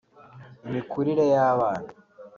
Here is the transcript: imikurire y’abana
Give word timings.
imikurire 0.67 1.23
y’abana 1.33 1.89